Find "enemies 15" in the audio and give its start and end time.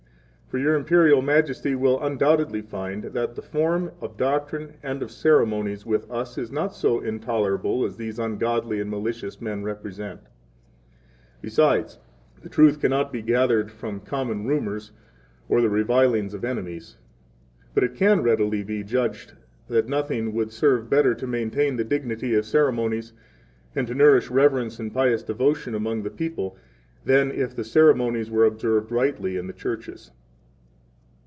16.43-17.73